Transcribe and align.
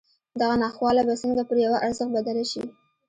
دغه 0.39 0.55
ناخواله 0.63 1.01
به 1.07 1.15
څنګه 1.21 1.41
پر 1.49 1.57
يوه 1.65 1.77
ارزښت 1.85 2.11
بدله 2.15 2.43
شي. 2.51 2.63